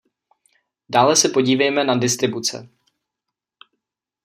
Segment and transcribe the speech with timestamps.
[0.89, 2.69] Dále se podívejme na distribuce.